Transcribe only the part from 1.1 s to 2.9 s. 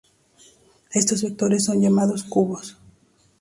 vectores son llamados cubos.